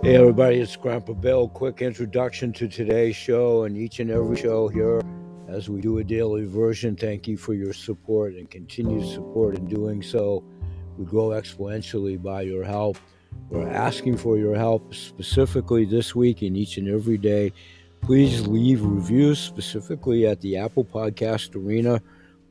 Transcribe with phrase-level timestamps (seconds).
[0.00, 1.48] Hey everybody, it's Grandpa Bill.
[1.48, 5.02] Quick introduction to today's show and each and every show here
[5.48, 6.94] as we do a daily version.
[6.94, 10.44] Thank you for your support and continued support in doing so.
[10.96, 12.96] We grow exponentially by your help.
[13.50, 17.52] We're asking for your help specifically this week and each and every day.
[18.00, 22.00] Please leave reviews specifically at the Apple Podcast Arena.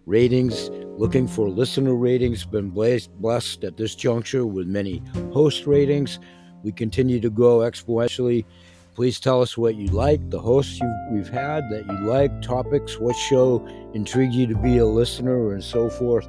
[0.05, 6.20] Ratings, looking for listener ratings, been blessed at this juncture with many host ratings.
[6.63, 8.45] We continue to grow exponentially.
[8.95, 10.79] Please tell us what you like, the hosts
[11.11, 15.63] we've had that you like, topics, what show intrigued you to be a listener, and
[15.63, 16.27] so forth.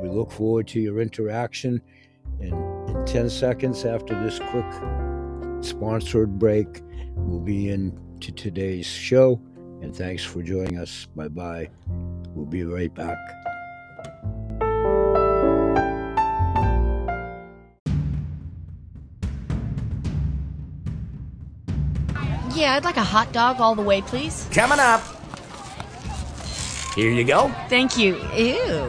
[0.00, 1.80] We look forward to your interaction.
[2.40, 2.52] And
[2.88, 6.82] in 10 seconds after this quick sponsored break,
[7.14, 9.40] we'll be into today's show.
[9.80, 11.06] And thanks for joining us.
[11.14, 11.70] Bye bye.
[12.34, 13.16] We'll be right back.
[22.58, 24.48] Yeah, I'd like a hot dog all the way, please.
[24.50, 25.00] Coming up.
[26.96, 27.54] Here you go.
[27.68, 28.16] Thank you.
[28.34, 28.82] Ew.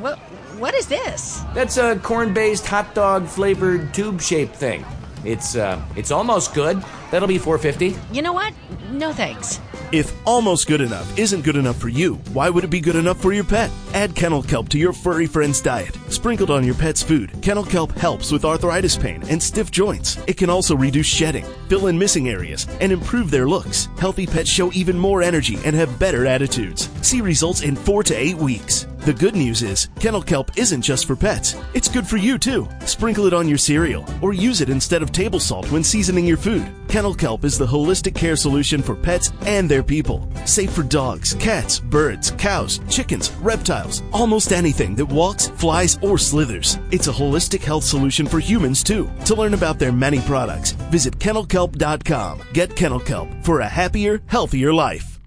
[0.00, 0.18] What
[0.58, 1.44] what is this?
[1.54, 4.84] That's a corn-based hot dog flavored tube-shaped thing.
[5.24, 6.82] It's uh it's almost good.
[7.12, 7.96] That'll be 450.
[8.12, 8.52] You know what?
[8.90, 9.60] No thanks.
[9.92, 13.20] If almost good enough isn't good enough for you, why would it be good enough
[13.22, 13.70] for your pet?
[13.94, 15.96] Add kennel kelp to your furry friend's diet.
[16.10, 20.18] Sprinkled on your pet's food, kennel kelp helps with arthritis pain and stiff joints.
[20.26, 23.88] It can also reduce shedding, fill in missing areas, and improve their looks.
[23.98, 26.88] Healthy pets show even more energy and have better attitudes.
[27.02, 28.86] See results in 4 to 8 weeks.
[29.08, 31.56] The good news is, kennel kelp isn't just for pets.
[31.72, 32.68] It's good for you too.
[32.84, 36.36] Sprinkle it on your cereal or use it instead of table salt when seasoning your
[36.36, 36.70] food.
[36.88, 40.28] Kennel kelp is the holistic care solution for pets and their people.
[40.44, 46.78] Safe for dogs, cats, birds, cows, chickens, reptiles, almost anything that walks, flies, or slithers.
[46.90, 49.10] It's a holistic health solution for humans too.
[49.26, 52.42] To learn about their many products, visit kennelkelp.com.
[52.52, 55.18] Get Kennel Kelp for a happier, healthier life.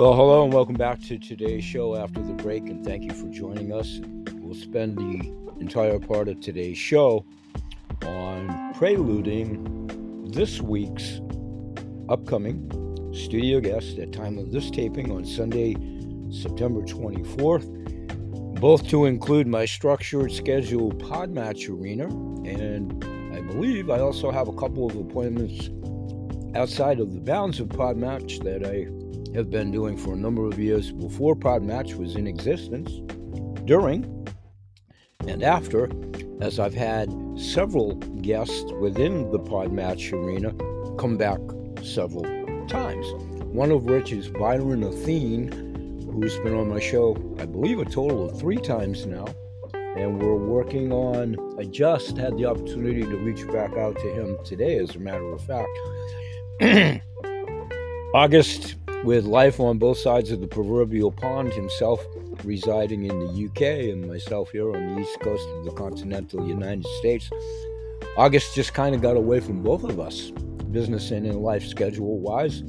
[0.00, 3.28] Well, hello and welcome back to today's show after the break, and thank you for
[3.28, 4.00] joining us.
[4.36, 5.30] We'll spend the
[5.60, 7.26] entire part of today's show
[8.06, 9.79] on preluding
[10.32, 11.20] this week's
[12.08, 12.70] upcoming
[13.14, 15.74] studio guest at time of this taping on Sunday,
[16.30, 22.04] September 24th, both to include my structured schedule pod match arena,
[22.46, 23.04] and
[23.34, 25.70] I believe I also have a couple of appointments
[26.54, 28.86] outside of the bounds of pod match that I
[29.34, 32.90] have been doing for a number of years before Podmatch was in existence,
[33.64, 34.19] during,
[35.26, 35.88] and after,
[36.40, 40.52] as I've had several guests within the Podmatch arena
[40.96, 41.38] come back
[41.82, 42.24] several
[42.66, 43.06] times.
[43.52, 45.50] One of which is Byron Athene,
[46.12, 49.26] who's been on my show, I believe, a total of three times now.
[49.74, 54.38] And we're working on, I just had the opportunity to reach back out to him
[54.44, 55.68] today, as a matter of fact.
[58.14, 62.04] August with life on both sides of the proverbial pond, himself
[62.44, 66.86] residing in the UK and myself here on the east coast of the continental United
[66.98, 67.30] States.
[68.16, 70.30] August just kind of got away from both of us,
[70.70, 72.62] business and in life schedule wise.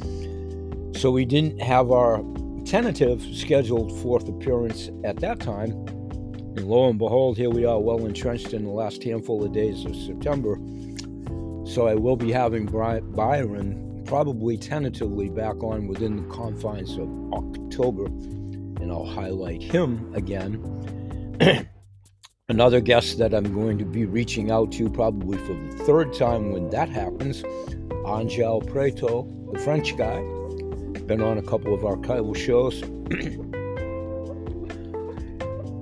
[1.00, 2.24] So we didn't have our
[2.66, 5.72] tentative scheduled fourth appearance at that time.
[6.56, 9.86] And lo and behold, here we are, well entrenched in the last handful of days
[9.86, 10.56] of September.
[11.66, 18.08] So I will be having Byron probably tentatively back on within the confines of October,
[18.82, 20.58] and I'll highlight him again.
[22.50, 26.52] Another guest that I'm going to be reaching out to probably for the third time
[26.52, 27.44] when that happens,
[28.06, 30.20] Angel Preto, the French guy.
[31.06, 32.82] Been on a couple of archival shows.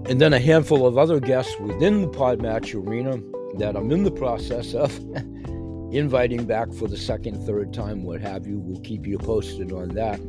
[0.10, 3.18] and then a handful of other guests within the Podmatch arena
[3.58, 4.96] that I'm in the process of
[5.92, 8.60] inviting back for the second, third time, what have you.
[8.60, 10.20] We'll keep you posted on that.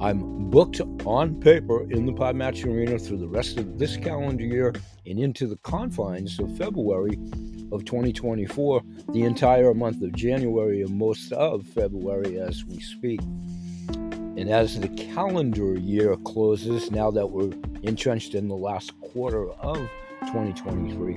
[0.00, 4.72] I'm booked on paper in the Podmatch Arena through the rest of this calendar year
[5.04, 7.18] and into the confines of February
[7.72, 8.80] of 2024,
[9.12, 13.20] the entire month of January and most of February as we speak.
[13.88, 17.50] And as the calendar year closes, now that we're
[17.82, 19.78] entrenched in the last quarter of
[20.26, 21.16] 2023,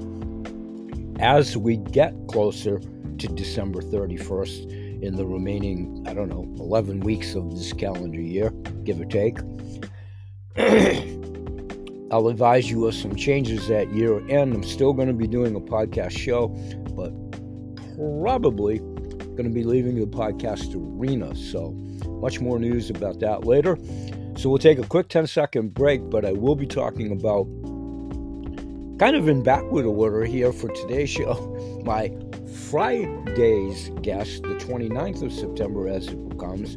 [1.19, 7.35] as we get closer to December 31st in the remaining, I don't know, 11 weeks
[7.35, 8.51] of this calendar year,
[8.83, 9.39] give or take.
[12.11, 14.53] I'll advise you of some changes at year end.
[14.53, 16.49] I'm still going to be doing a podcast show,
[16.95, 17.11] but
[17.95, 21.35] probably going to be leaving the podcast arena.
[21.35, 21.71] So,
[22.21, 23.77] much more news about that later.
[24.37, 27.45] So we'll take a quick 10 second break, but I will be talking about
[28.97, 31.81] kind of in backward order here for today's show.
[31.85, 32.11] My
[32.51, 36.75] Friday's guest, the 29th of September, as it becomes,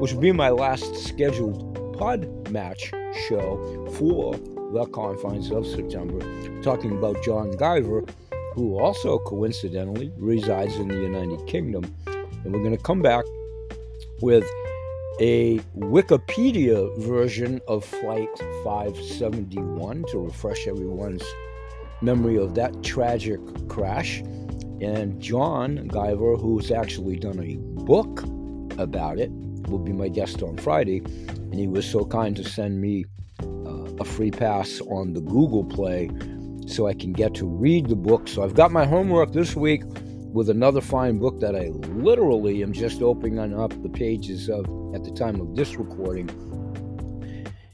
[0.00, 2.90] which will be my last scheduled pod match
[3.28, 4.36] show for
[4.72, 6.18] the confines of September,
[6.62, 8.04] talking about John Guiver,
[8.54, 11.94] who also coincidentally resides in the United Kingdom.
[12.06, 13.24] And we're going to come back
[14.20, 14.44] with
[15.20, 18.28] a Wikipedia version of Flight
[18.64, 21.22] 571 to refresh everyone's
[22.02, 24.22] memory of that tragic crash.
[24.80, 28.22] And John Guiver, who's actually done a book
[28.78, 29.30] about it,
[29.68, 30.98] will be my guest on Friday.
[30.98, 33.04] And he was so kind to send me
[33.42, 36.10] uh, a free pass on the Google Play
[36.66, 38.28] so I can get to read the book.
[38.28, 39.82] So I've got my homework this week
[40.32, 45.04] with another fine book that I literally am just opening up the pages of at
[45.04, 46.28] the time of this recording.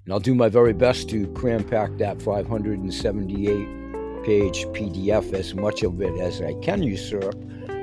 [0.04, 3.79] And I'll do my very best to cram pack that 578
[4.24, 7.34] page PDF as much of it as I can usurp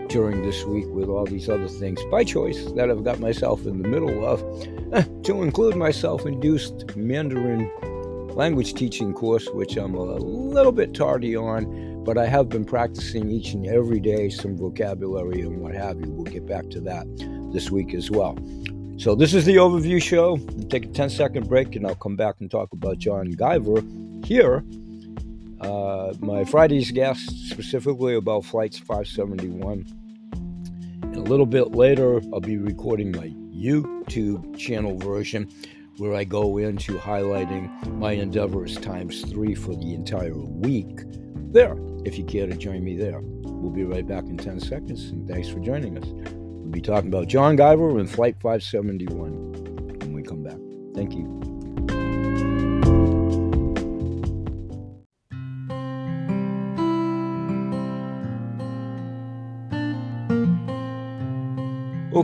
[0.09, 3.81] during this week with all these other things by choice that I've got myself in
[3.81, 4.41] the middle of,
[4.93, 7.69] eh, to include my self induced Mandarin
[8.33, 13.29] language teaching course, which I'm a little bit tardy on, but I have been practicing
[13.29, 16.11] each and every day some vocabulary and what have you.
[16.11, 17.05] We'll get back to that
[17.51, 18.37] this week as well.
[18.97, 20.35] So, this is the overview show.
[20.35, 23.83] We'll take a 10 second break and I'll come back and talk about John Guiver
[24.23, 24.63] here
[25.61, 29.85] uh, my Friday's guest specifically about Flights 571.
[31.01, 35.49] And a little bit later, I'll be recording my YouTube channel version
[35.97, 41.01] where I go into highlighting my endeavors times three for the entire week.
[41.51, 41.75] There,
[42.05, 43.19] if you care to join me there.
[43.21, 46.05] We'll be right back in 10 seconds, and thanks for joining us.
[46.07, 49.56] We'll be talking about John Guiver and Flight 571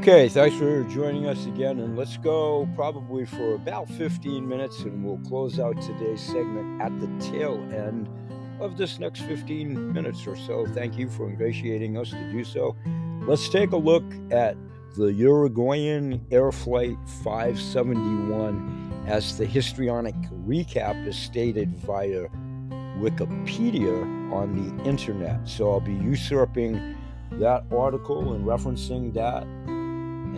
[0.03, 1.79] Okay, thanks for joining us again.
[1.79, 6.91] And let's go probably for about 15 minutes, and we'll close out today's segment at
[6.99, 8.09] the tail end
[8.59, 10.65] of this next 15 minutes or so.
[10.65, 12.75] Thank you for ingratiating us to do so.
[13.25, 14.57] Let's take a look at
[14.97, 20.15] the Uruguayan Air Flight 571 as the histrionic
[20.45, 22.27] recap is stated via
[22.99, 25.47] Wikipedia on the internet.
[25.47, 26.97] So I'll be usurping
[27.31, 29.47] that article and referencing that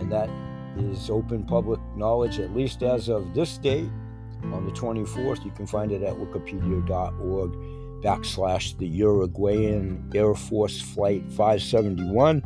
[0.06, 0.30] and that
[0.78, 3.88] is open public knowledge, at least as of this date
[4.52, 5.44] on the 24th.
[5.44, 7.52] You can find it at wikipedia.org
[8.02, 12.42] backslash the Uruguayan Air Force Flight 571.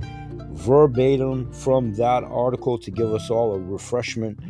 [0.52, 4.40] Verbatim from that article to give us all a refreshment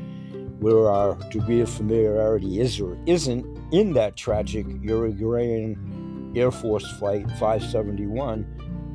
[0.61, 7.27] where our degree of familiarity is or isn't in that tragic Uruguayan Air Force Flight
[7.33, 8.43] 571,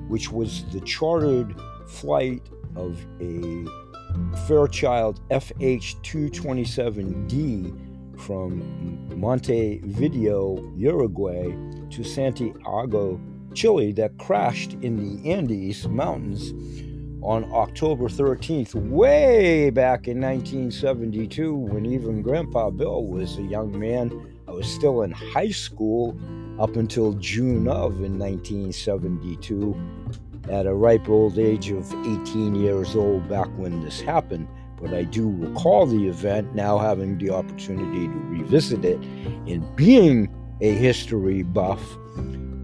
[0.07, 2.41] which was the chartered flight
[2.75, 3.65] of a
[4.47, 11.55] Fairchild FH 227D from Montevideo, Uruguay
[11.89, 13.19] to Santiago,
[13.53, 16.51] Chile, that crashed in the Andes Mountains
[17.21, 24.33] on October 13th, way back in 1972, when even Grandpa Bill was a young man.
[24.47, 26.17] I was still in high school
[26.59, 29.75] up until June of in 1972
[30.49, 34.47] at a ripe old age of 18 years old back when this happened.
[34.79, 38.99] But I do recall the event now having the opportunity to revisit it.
[39.47, 40.29] And being
[40.61, 41.81] a history buff,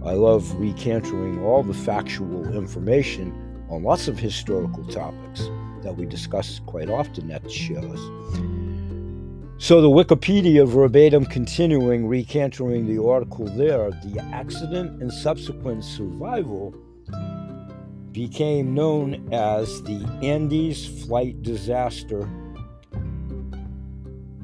[0.04, 3.34] I love recantering all the factual information
[3.70, 5.50] on lots of historical topics
[5.84, 8.00] that we discuss quite often at the shows.
[9.58, 16.74] So, the Wikipedia verbatim continuing, recantering the article there, the accident and subsequent survival
[18.12, 22.30] became known as the Andes Flight Disaster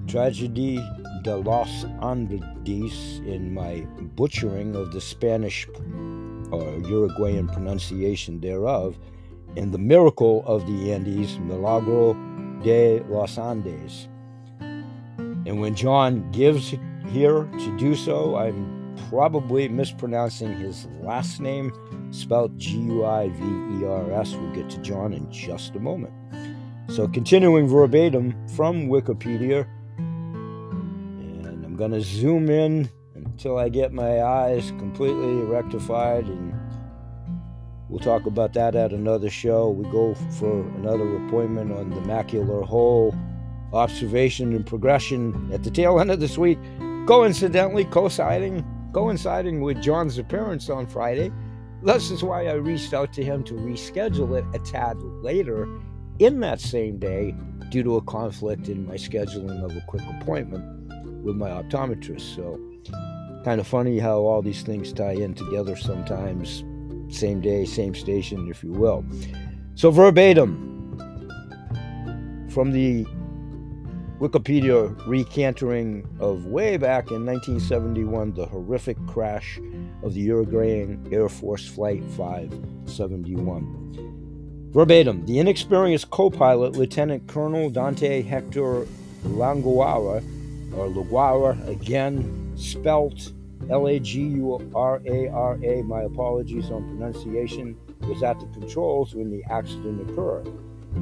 [0.08, 0.78] Tragedy
[1.24, 3.82] de los Andes in my
[4.16, 5.68] butchering of the Spanish
[6.52, 8.98] or uh, Uruguayan pronunciation thereof,
[9.58, 12.14] and the miracle of the Andes, Milagro
[12.64, 14.08] de los Andes.
[14.60, 16.74] And when John gives
[17.10, 18.77] here to do so, I'm
[19.10, 21.72] probably mispronouncing his last name
[22.12, 23.44] spelled G U I V
[23.80, 24.34] E R S.
[24.34, 26.13] We'll get to John in just a moment.
[26.89, 34.24] So, continuing verbatim from Wikipedia, and I'm going to zoom in until I get my
[34.24, 36.54] eyes completely rectified, and
[37.89, 39.70] we'll talk about that at another show.
[39.70, 43.13] We go for another appointment on the macular hole
[43.74, 46.58] observation and progression at the tail end of this week,
[47.06, 48.66] coincidentally coinciding
[48.98, 51.32] coinciding with John's appearance on Friday.
[51.84, 55.68] This is why I reached out to him to reschedule it a tad later
[56.18, 57.36] in that same day
[57.70, 60.66] due to a conflict in my scheduling of a quick appointment
[61.24, 62.36] with my optometrist.
[62.36, 62.60] So,
[63.46, 66.63] kind of funny how all these things tie in together sometimes,
[67.16, 69.06] same day, same station, if you will.
[69.75, 70.98] So, verbatim
[72.50, 73.06] from the
[74.20, 79.60] Wikipedia recantering of way back in 1971, the horrific crash
[80.02, 84.72] of the Uruguayan Air Force Flight 571.
[84.72, 88.88] Verbatim, the inexperienced co pilot, Lieutenant Colonel Dante Hector
[89.24, 90.24] Languara,
[90.76, 93.32] or Laguara, again spelt
[93.70, 98.48] L A G U R A R A, my apologies on pronunciation, was at the
[98.48, 100.52] controls when the accident occurred.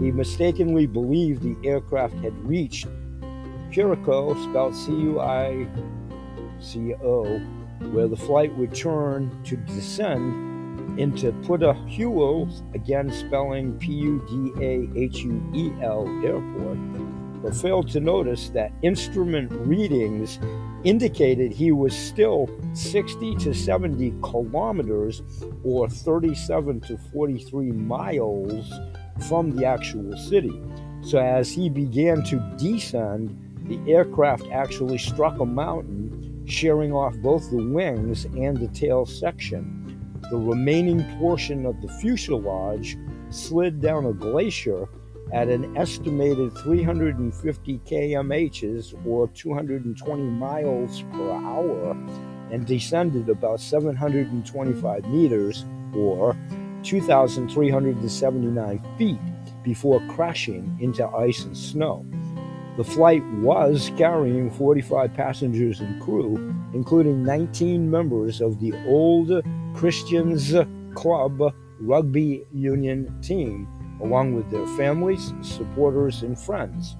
[0.02, 2.88] He mistakenly believed the aircraft had reached
[3.76, 5.68] Cuico, spelled C U I
[6.62, 7.40] C O,
[7.92, 14.90] where the flight would turn to descend into Pudahuel, again spelling P U D A
[14.98, 20.40] H U E L airport, but failed to notice that instrument readings
[20.86, 25.22] indicated he was still 60 to 70 kilometers
[25.66, 28.72] or 37 to 43 miles
[29.28, 30.62] from the actual city.
[31.02, 37.50] So as he began to descend, the aircraft actually struck a mountain, shearing off both
[37.50, 39.82] the wings and the tail section.
[40.30, 42.98] The remaining portion of the fuselage
[43.30, 44.88] slid down a glacier
[45.34, 51.92] at an estimated 350 kmhs or 220 miles per hour
[52.52, 56.38] and descended about 725 meters or
[56.84, 59.18] 2,379 feet
[59.64, 62.06] before crashing into ice and snow.
[62.78, 69.32] The flight was carrying 45 passengers and crew, including 19 members of the Old
[69.74, 70.54] Christians
[70.94, 73.68] Club rugby union team,
[74.02, 76.98] along with their families, supporters, and friends.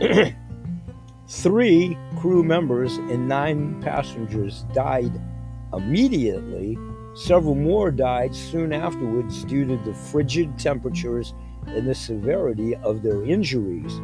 [1.28, 5.12] Three crew members and nine passengers died
[5.72, 6.78] immediately.
[7.14, 11.34] Several more died soon afterwards due to the frigid temperatures
[11.66, 14.00] and the severity of their injuries.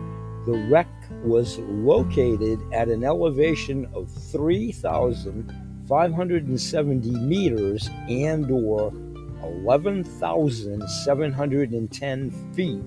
[0.46, 0.86] The wreck
[1.24, 8.90] was located at an elevation of 3,570 meters and or
[9.42, 12.82] 11,710 feet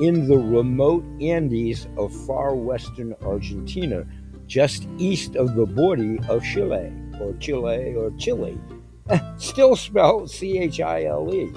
[0.00, 4.06] in the remote Andes of far western Argentina,
[4.46, 8.58] just east of the border of Chile, or Chile, or Chile,
[9.38, 11.50] still spelled C H I L E.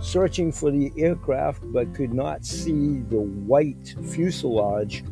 [0.00, 5.02] Searching for the aircraft but could not see the white fuselage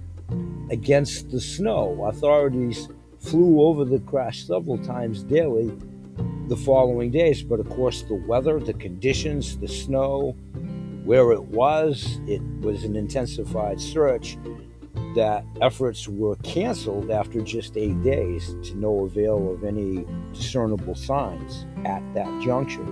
[0.71, 2.05] against the snow.
[2.07, 2.89] Authorities
[3.19, 5.73] flew over the crash several times daily
[6.49, 10.37] the following days, but of course, the weather, the conditions, the snow,
[11.05, 14.37] where it was, it was an intensified search
[15.15, 21.67] that efforts were canceled after just eight days to no avail of any discernible signs
[21.85, 22.87] at that juncture.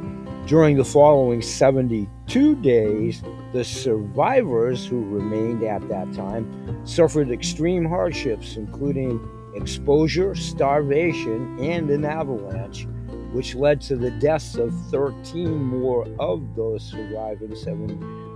[0.47, 8.57] During the following 72 days, the survivors who remained at that time suffered extreme hardships,
[8.57, 9.21] including
[9.55, 12.87] exposure, starvation, and an avalanche,
[13.33, 17.91] which led to the deaths of 13 more of those surviving seven,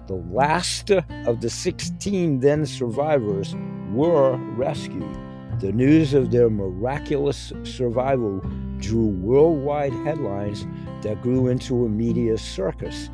[0.06, 3.56] the last of the 16 then survivors
[3.92, 5.18] were rescued.
[5.60, 8.42] The news of their miraculous survival
[8.78, 10.66] drew worldwide headlines
[11.02, 13.10] that grew into a media circus.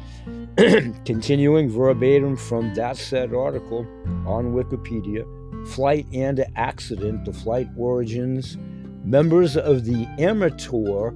[1.05, 3.85] Continuing verbatim from that said article
[4.25, 5.25] on Wikipedia,
[5.67, 8.57] flight and accident, the flight origins,
[9.03, 11.11] members of the amateur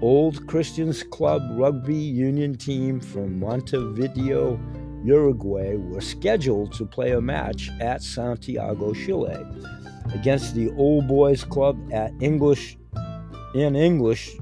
[0.00, 4.60] Old Christians Club rugby union team from Montevideo,
[5.04, 9.44] Uruguay, were scheduled to play a match at Santiago, Chile,
[10.14, 12.78] against the Old Boys Club at English
[13.56, 14.36] in English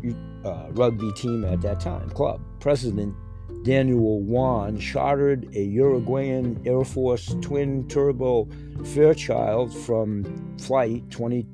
[0.44, 2.40] uh, rugby team at that time club.
[2.60, 3.14] President
[3.62, 8.48] Daniel Juan chartered a Uruguayan Air Force twin turbo
[8.84, 11.46] Fairchild from flight 20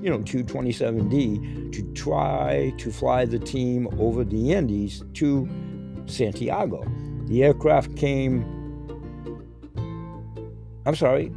[0.00, 5.48] you know 227D to try to fly the team over the Andes to
[6.06, 6.84] Santiago.
[7.26, 8.44] The aircraft came
[10.86, 11.32] I'm sorry,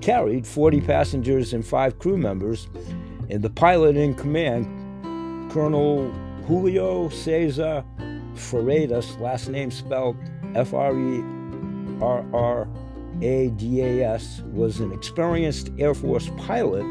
[0.00, 2.68] carried 40 passengers and 5 crew members
[3.30, 4.66] and the pilot in command
[5.52, 6.10] Colonel
[6.46, 7.84] Julio Cesar
[8.42, 10.16] Ferradas, last name spelled
[10.54, 11.22] F R E
[12.00, 12.68] R R
[13.22, 16.82] A D A S, was an experienced Air Force pilot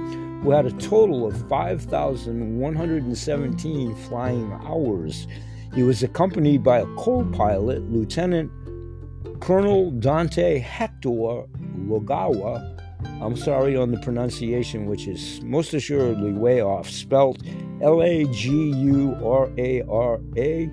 [0.41, 5.27] who had a total of 5,117 flying hours.
[5.75, 8.51] He was accompanied by a co pilot, Lieutenant
[9.39, 12.67] Colonel Dante Hector Logawa.
[13.21, 17.43] I'm sorry on the pronunciation, which is most assuredly way off, spelled
[17.81, 20.71] L A G U R A R A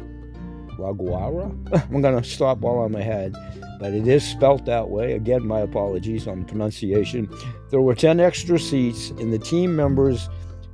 [0.78, 1.50] Laguara.
[1.90, 3.34] I'm going to stop while I'm ahead,
[3.78, 5.12] but it is spelt that way.
[5.12, 7.28] Again, my apologies on the pronunciation.
[7.70, 10.28] There were 10 extra seats, and the team members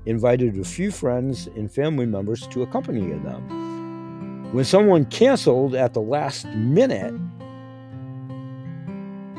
[0.07, 4.53] invited a few friends and family members to accompany them.
[4.53, 7.15] When someone canceled at the last minute,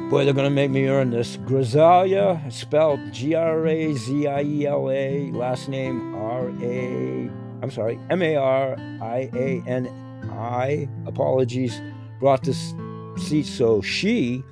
[0.10, 1.38] boy, they're going to make me earn this.
[1.38, 7.30] Graziella, spelled G R A Z I E L A, last name R A,
[7.62, 10.05] I'm sorry, M A R I A N
[10.36, 11.82] I, apologies,
[12.20, 12.74] brought this
[13.18, 14.44] seat so she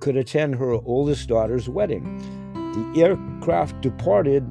[0.00, 2.18] could attend her oldest daughter's wedding.
[2.54, 4.46] The aircraft departed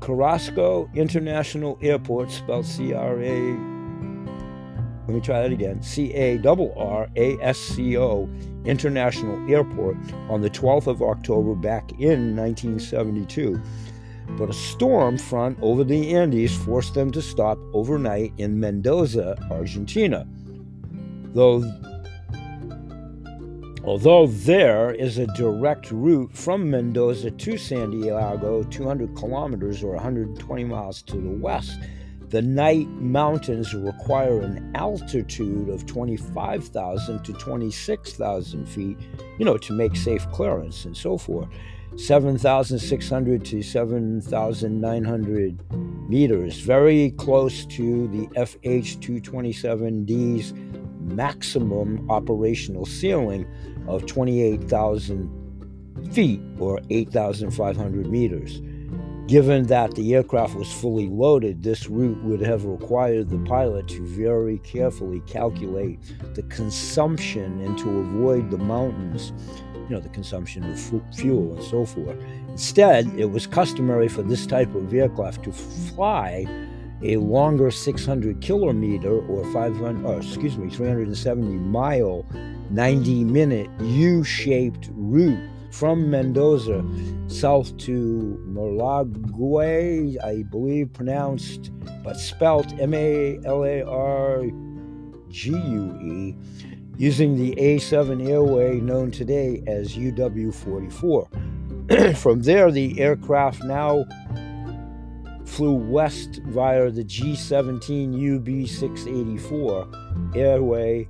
[0.00, 3.76] Carrasco International Airport, spelled C R A.
[5.06, 5.82] Let me try that again.
[5.82, 8.28] C A R R A S C O
[8.64, 9.96] International Airport
[10.28, 13.60] on the 12th of October back in 1972
[14.30, 20.26] but a storm front over the Andes forced them to stop overnight in Mendoza, Argentina.
[21.32, 21.64] Though,
[23.84, 31.02] although there is a direct route from Mendoza to Santiago, 200 kilometers or 120 miles
[31.02, 31.78] to the west,
[32.28, 38.98] the night mountains require an altitude of 25,000 to 26,000 feet,
[39.38, 41.48] you know, to make safe clearance and so forth.
[41.96, 50.52] 7,600 to 7,900 meters, very close to the FH 227D's
[51.00, 53.46] maximum operational ceiling
[53.88, 55.30] of 28,000
[56.12, 58.60] feet or 8,500 meters.
[59.26, 64.06] Given that the aircraft was fully loaded, this route would have required the pilot to
[64.06, 65.98] very carefully calculate
[66.34, 69.32] the consumption and to avoid the mountains
[69.88, 70.78] you know, the consumption of
[71.14, 72.16] fuel and so forth.
[72.48, 76.46] Instead, it was customary for this type of aircraft to fly
[77.02, 82.24] a longer 600 kilometer or 500, or excuse me, 370 mile,
[82.70, 85.38] 90 minute U-shaped route
[85.70, 86.82] from Mendoza
[87.26, 91.70] south to Malargüe, I believe pronounced,
[92.02, 93.46] but spelt M-A-L-A-R-G-U-E
[96.98, 101.28] using the A7 airway known today as UW 44.
[102.14, 104.04] From there, the aircraft now
[105.44, 109.88] flew west via the G 17 UB 684
[110.34, 111.08] airway,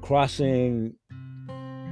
[0.00, 0.94] crossing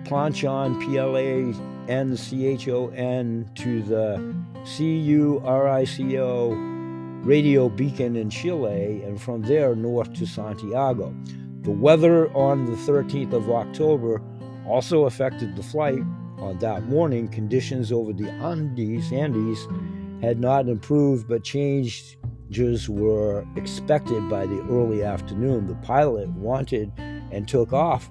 [0.05, 1.53] Planchon, P L A
[1.91, 6.53] N C H O N, to the C U R I C O
[7.23, 11.15] radio beacon in Chile, and from there north to Santiago.
[11.63, 14.23] The weather on the 13th of October
[14.67, 16.01] also affected the flight.
[16.39, 19.69] On that morning, conditions over the Andes, Andes
[20.23, 22.17] had not improved, but changes
[22.89, 25.67] were expected by the early afternoon.
[25.67, 28.11] The pilot wanted and took off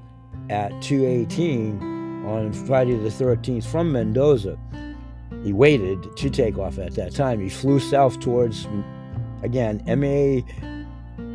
[0.51, 1.81] at 2:18
[2.27, 4.59] on Friday the 13th from Mendoza.
[5.43, 7.39] He waited to take off at that time.
[7.39, 8.67] He flew south towards
[9.41, 10.41] again MA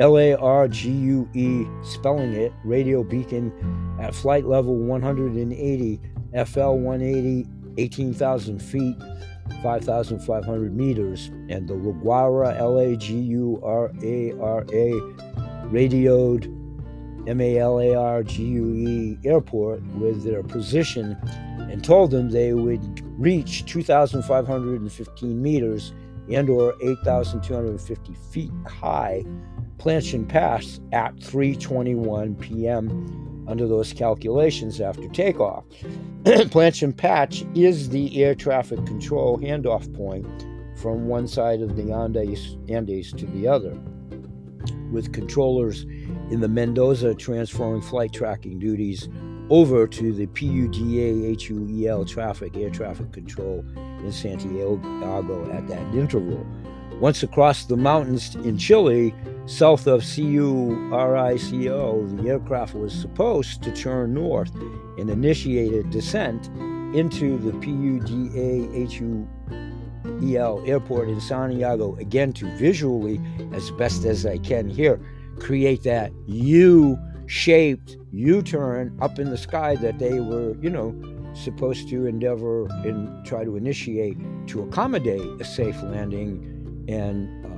[0.01, 3.53] L A R G U E, spelling it, radio beacon
[4.01, 6.01] at flight level 180,
[6.47, 7.47] FL 180,
[7.79, 8.97] 18,000 feet,
[9.63, 14.93] 5,500 meters, and the Laguara, L A G U R A R A,
[15.67, 16.47] radioed
[17.29, 21.17] M A L A R G U E airport with their position
[21.71, 25.93] and told them they would reach 2,515 meters
[26.31, 29.25] and or 8,250 feet high
[29.79, 33.45] Planchon Pass at 3:21 p.m.
[33.49, 35.65] under those calculations after takeoff.
[36.25, 42.57] Planchon Patch is the air traffic control handoff point from one side of the Andes,
[42.69, 43.79] Andes to the other,
[44.91, 45.85] with controllers
[46.31, 49.09] in the Mendoza transferring flight tracking duties
[49.51, 56.47] over to the PUDA HUEL traffic air traffic control in Santiago at that interval.
[57.01, 59.15] Once across the mountains in Chile,
[59.47, 60.77] south of CURICO,
[62.17, 64.55] the aircraft was supposed to turn north
[64.99, 66.49] and initiate a descent
[66.95, 68.71] into the PUDA
[70.21, 73.21] HUEL airport in Santiago again to visually,
[73.53, 75.01] as best as I can here,
[75.39, 80.95] create that U shaped U turn up in the sky that they were, you know,
[81.35, 84.17] supposed to endeavor and try to initiate
[84.49, 87.54] to accommodate a safe landing and, uh,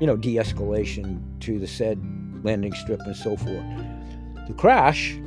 [0.00, 2.00] you know, de escalation to the said
[2.42, 3.64] landing strip and so forth.
[4.46, 5.18] The crash,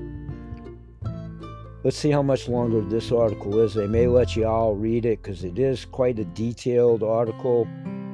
[1.83, 3.73] let's see how much longer this article is.
[3.73, 7.67] They may let you all read it because it is quite a detailed article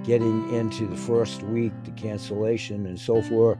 [0.03, 3.57] getting into the first week, the cancellation, and so forth.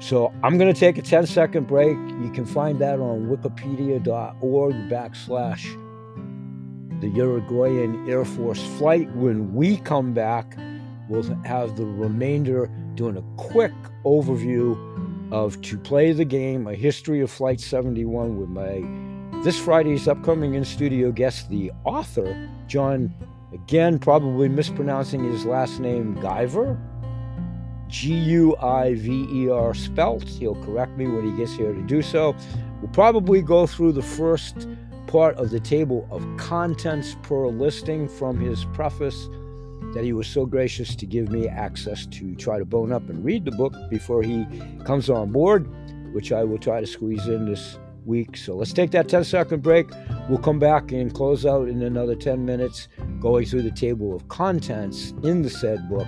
[0.00, 1.96] So I'm going to take a 10 second break.
[1.96, 5.64] You can find that on wikipedia.org backslash
[7.00, 9.10] the Uruguayan Air Force flight.
[9.14, 10.56] When we come back,
[11.08, 13.72] we'll have the remainder doing a quick
[14.04, 14.76] overview
[15.32, 18.82] of To Play the Game, a history of Flight 71 with my
[19.44, 23.14] this Friday's upcoming in studio guest, the author, John,
[23.52, 26.76] again, probably mispronouncing his last name, Guiver.
[27.86, 30.24] G U I V E R spelt.
[30.24, 32.34] He'll correct me when he gets here to do so.
[32.82, 34.68] We'll probably go through the first
[35.06, 39.28] part of the table of contents per listing from his preface
[39.94, 43.24] that he was so gracious to give me access to try to bone up and
[43.24, 44.46] read the book before he
[44.84, 45.68] comes on board,
[46.14, 48.36] which I will try to squeeze in this week.
[48.36, 49.90] So let's take that 10 second break.
[50.28, 52.88] We'll come back and close out in another 10 minutes
[53.20, 56.06] going through the table of contents in the said book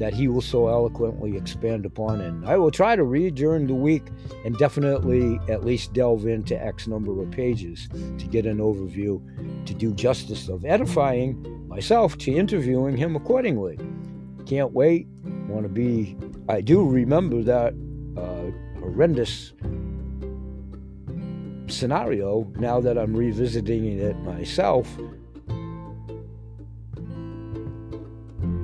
[0.00, 2.22] that he will so eloquently expand upon.
[2.22, 4.08] And I will try to read during the week
[4.44, 9.20] and definitely at least delve into X number of pages to get an overview
[9.66, 13.78] to do justice of edifying myself to interviewing him accordingly.
[14.46, 15.06] Can't wait.
[15.48, 16.16] Want to be.
[16.48, 17.74] I do remember that
[18.16, 19.52] uh, horrendous
[21.68, 24.88] scenario now that I'm revisiting it myself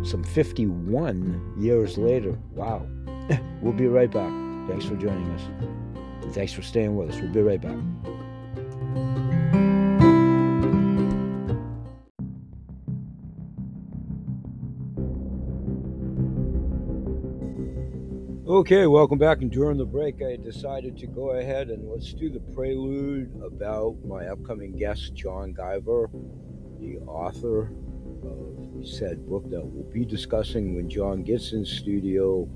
[0.06, 2.38] some 51 years later.
[2.52, 2.86] Wow.
[3.62, 4.32] we'll be right back.
[4.68, 5.42] Thanks for joining us.
[6.22, 7.20] And thanks for staying with us.
[7.20, 7.76] We'll be right back.
[18.48, 19.42] Okay, welcome back.
[19.42, 23.96] And during the break, I decided to go ahead and let's do the prelude about
[24.04, 26.08] my upcoming guest, John Guiver,
[26.80, 27.72] the author
[28.24, 32.48] of said book that we'll be discussing when John gets in studio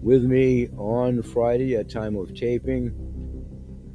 [0.00, 2.86] with me on Friday at time of taping.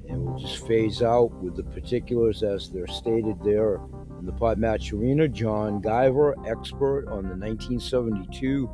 [0.08, 3.80] And we'll just phase out with the particulars as they're stated there
[4.20, 5.28] in the Podmatch Arena.
[5.28, 8.70] John Guiver, expert on the 1972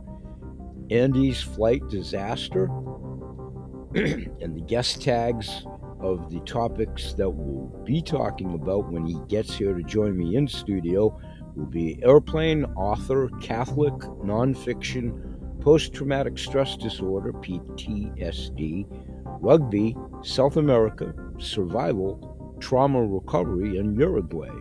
[0.89, 2.65] Andes flight disaster,
[3.95, 5.65] and the guest tags
[6.01, 10.35] of the topics that we'll be talking about when he gets here to join me
[10.35, 11.17] in studio
[11.55, 18.85] will be Airplane, Author, Catholic, Nonfiction, Post Traumatic Stress Disorder, PTSD,
[19.41, 24.51] Rugby, South America, Survival, Trauma Recovery, and Uruguay.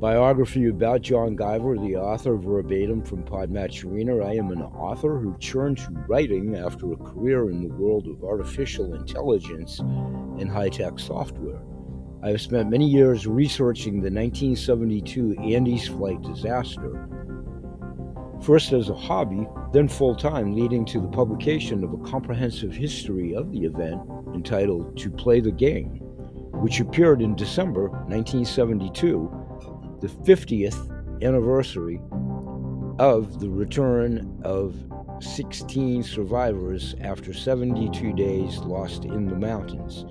[0.00, 3.84] Biography about John Guiver, the author verbatim from Podmatch.
[4.24, 8.24] I am an author who turned to writing after a career in the world of
[8.24, 11.60] artificial intelligence and high tech software.
[12.22, 17.08] I have spent many years researching the 1972 Andes flight disaster,
[18.42, 23.34] first as a hobby, then full time, leading to the publication of a comprehensive history
[23.34, 24.02] of the event
[24.34, 25.96] entitled To Play the Game,
[26.60, 32.02] which appeared in December 1972, the 50th anniversary
[32.98, 34.76] of the return of
[35.20, 40.04] 16 survivors after 72 days lost in the mountains.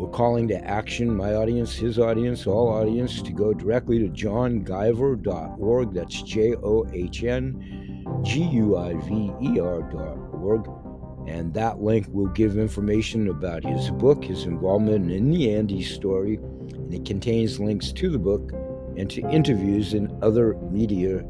[0.00, 5.92] We're calling to action my audience, his audience, all audience to go directly to johnguiver.org.
[5.92, 10.70] That's J O H N G U I V E R.org.
[11.28, 16.36] And that link will give information about his book, his involvement in the Andes story,
[16.36, 18.52] and it contains links to the book
[18.96, 21.22] and to interviews and other media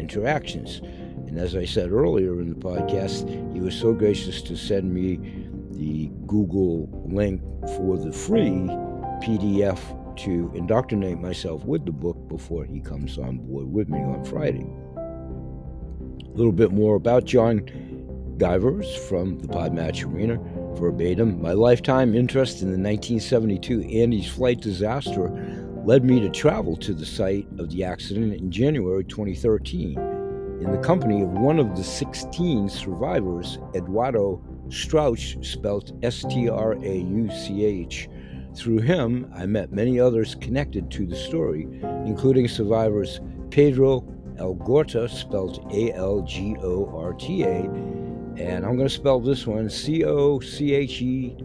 [0.00, 0.80] interactions.
[1.28, 5.44] And as I said earlier in the podcast, he was so gracious to send me
[5.76, 7.40] the Google link
[7.76, 8.68] for the free
[9.22, 9.78] PDF
[10.16, 14.66] to indoctrinate myself with the book before he comes on board with me on Friday.
[14.96, 17.60] A little bit more about John
[18.38, 20.38] Guivers from the Podmatch Arena.
[20.74, 25.28] Verbatim, my lifetime interest in the 1972 Andes flight disaster
[25.84, 30.14] led me to travel to the site of the accident in January 2013
[30.64, 36.72] in the company of one of the 16 survivors, Eduardo Strauch, spelt S T R
[36.72, 38.08] A U C H.
[38.54, 41.66] Through him, I met many others connected to the story,
[42.06, 44.04] including survivors Pedro
[44.38, 47.68] Algorta, spelled A L G O R T A,
[48.36, 51.36] and I'm going to spell this one C O C H E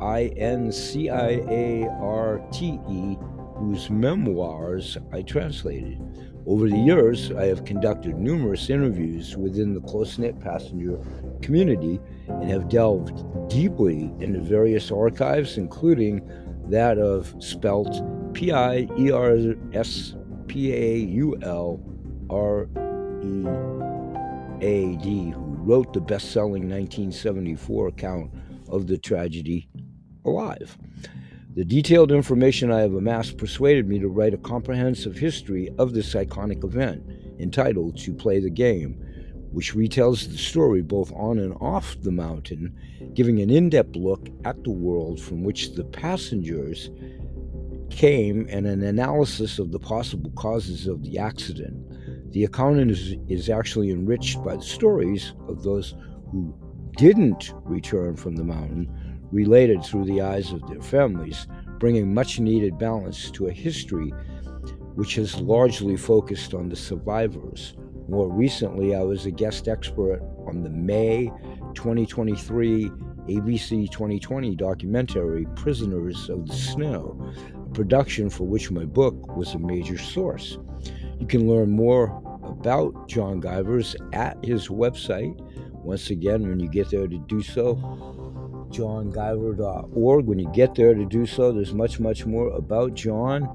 [0.00, 3.16] I N C I A R T E,
[3.56, 6.00] whose memoirs I translated.
[6.48, 10.98] Over the years, I have conducted numerous interviews within the close knit passenger
[11.42, 16.26] community and have delved deeply into various archives, including
[16.70, 19.36] that of spelt P I E R
[19.74, 20.14] S
[20.46, 21.82] P A U L
[22.30, 22.66] R
[23.22, 23.46] E
[24.64, 28.32] A D, who wrote the best selling 1974 account
[28.70, 29.68] of the tragedy
[30.24, 30.78] Alive.
[31.54, 36.14] The detailed information I have amassed persuaded me to write a comprehensive history of this
[36.14, 37.02] iconic event
[37.40, 39.02] entitled To Play the Game,
[39.50, 42.76] which retells the story both on and off the mountain,
[43.14, 46.90] giving an in depth look at the world from which the passengers
[47.88, 52.32] came and an analysis of the possible causes of the accident.
[52.32, 55.94] The account is, is actually enriched by the stories of those
[56.30, 56.54] who
[56.98, 58.94] didn't return from the mountain
[59.30, 61.46] related through the eyes of their families,
[61.78, 64.12] bringing much needed balance to a history
[64.94, 67.74] which has largely focused on the survivors.
[68.08, 71.30] More recently, I was a guest expert on the May
[71.74, 72.90] 2023
[73.28, 79.58] ABC 2020 documentary Prisoners of the Snow, a production for which my book was a
[79.58, 80.58] major source.
[81.20, 85.38] You can learn more about John Guivers at his website.
[85.84, 87.74] Once again, when you get there to do so,
[88.70, 90.26] johnguiver.org.
[90.26, 93.48] When you get there to do so, there's much, much more about John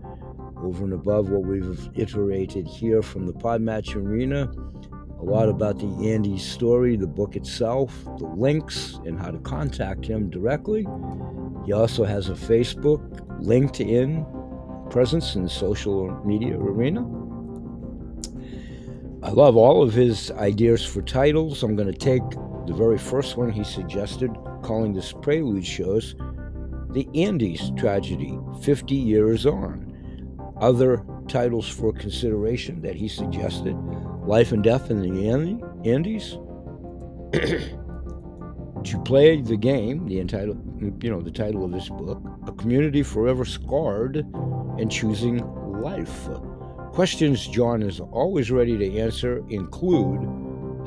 [0.63, 4.51] over and above what we've iterated here from the Podmatch Arena.
[5.19, 10.05] A lot about the Andes story, the book itself, the links, and how to contact
[10.05, 10.85] him directly.
[11.65, 13.01] He also has a Facebook,
[13.41, 17.01] LinkedIn presence in the social media arena.
[19.23, 21.63] I love all of his ideas for titles.
[21.63, 22.21] I'm going to take
[22.67, 24.29] the very first one he suggested,
[24.63, 26.15] calling this Prelude shows
[26.89, 29.89] The Andes Tragedy 50 Years On.
[30.57, 33.75] Other titles for consideration that he suggested
[34.25, 35.27] Life and Death in the
[35.85, 36.37] Andes.
[38.83, 40.59] to play the game, the entitled,
[41.03, 45.37] you know, the title of this book, a community forever scarred and choosing
[45.81, 46.27] life.
[46.91, 50.19] Questions John is always ready to answer include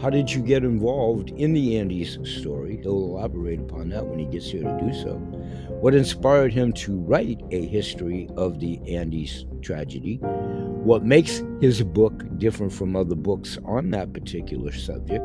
[0.01, 2.79] how did you get involved in the Andes story?
[2.83, 5.15] He'll elaborate upon that when he gets here to do so.
[5.81, 10.17] What inspired him to write a history of the Andes tragedy?
[10.17, 15.25] What makes his book different from other books on that particular subject?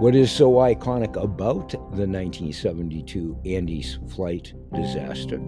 [0.00, 5.40] What is so iconic about the 1972 Andes flight disaster?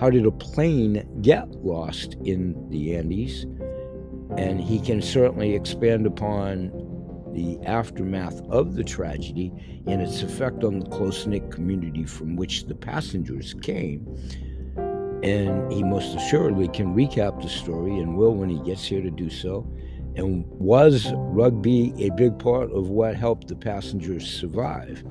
[0.00, 3.44] How did a plane get lost in the Andes?
[4.36, 6.89] And he can certainly expand upon
[7.40, 9.50] the aftermath of the tragedy
[9.86, 14.06] and its effect on the close knit community from which the passengers came.
[15.22, 19.10] And he most assuredly can recap the story and will when he gets here to
[19.10, 19.66] do so.
[20.16, 25.02] And was rugby a big part of what helped the passengers survive?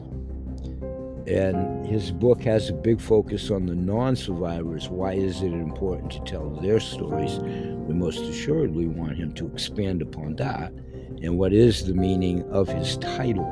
[1.25, 4.89] And his book has a big focus on the non survivors.
[4.89, 7.39] Why is it important to tell their stories?
[7.39, 10.73] We most assuredly want him to expand upon that
[11.21, 13.45] and what is the meaning of his title.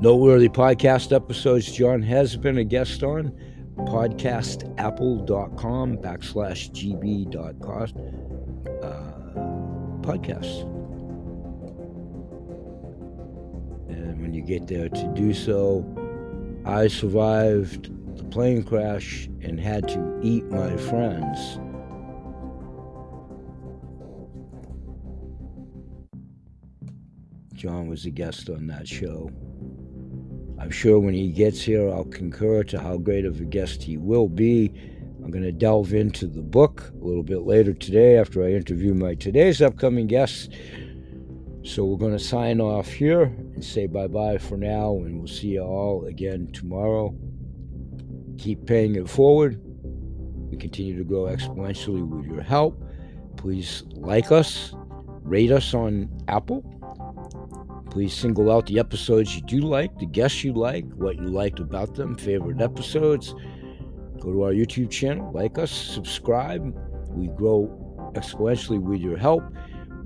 [0.00, 3.32] Noteworthy podcast episodes John has been a guest on
[3.76, 7.96] podcastapple.com backslash gb.cost
[8.82, 9.12] uh,
[10.02, 10.62] podcasts.
[13.88, 15.84] And when you get there to do so,
[16.64, 21.58] I survived the plane crash and had to eat my friends
[27.60, 29.30] John was a guest on that show.
[30.58, 33.98] I'm sure when he gets here, I'll concur to how great of a guest he
[33.98, 34.72] will be.
[35.22, 38.94] I'm going to delve into the book a little bit later today after I interview
[38.94, 40.48] my today's upcoming guests.
[41.62, 45.26] So we're going to sign off here and say bye bye for now, and we'll
[45.26, 47.14] see you all again tomorrow.
[48.38, 49.60] Keep paying it forward.
[50.50, 52.82] We continue to grow exponentially with your help.
[53.36, 54.74] Please like us,
[55.24, 56.64] rate us on Apple.
[57.90, 61.58] Please single out the episodes you do like, the guests you like, what you liked
[61.58, 63.34] about them, favorite episodes.
[64.20, 66.72] Go to our YouTube channel, like us, subscribe.
[67.10, 67.68] We grow
[68.14, 69.42] exponentially with your help.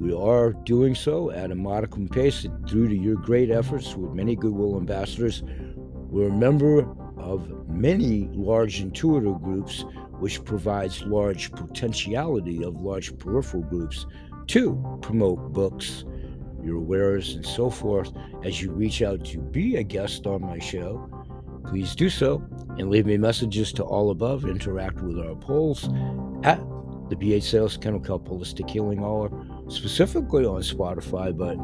[0.00, 4.34] We are doing so at a modicum pace due to your great efforts with many
[4.34, 5.42] Goodwill ambassadors.
[5.44, 9.84] We're a member of many large intuitive groups,
[10.20, 14.06] which provides large potentiality of large peripheral groups
[14.48, 16.04] to promote books,
[16.64, 18.12] your wares, and so forth.
[18.44, 21.08] As you reach out to be a guest on my show,
[21.66, 22.42] please do so
[22.78, 24.44] and leave me messages to all above.
[24.44, 25.84] Interact with our polls
[26.42, 26.58] at
[27.10, 29.30] the BH Sales Kennel Kelp Holistic Healing Hour,
[29.68, 31.56] specifically on Spotify, but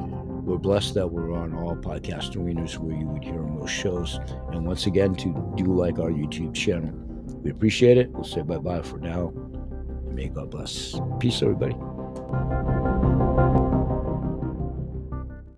[0.45, 4.19] we're blessed that we're on all podcast arenas where you would hear most shows.
[4.53, 6.93] And once again, to do like our YouTube channel.
[7.43, 8.11] We appreciate it.
[8.11, 9.33] We'll say bye bye for now.
[10.11, 11.01] May God bless.
[11.19, 11.75] Peace, everybody.